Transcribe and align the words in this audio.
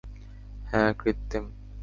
হ্যাঁ, 0.65 0.91
কৃত্রিম। 0.99 1.45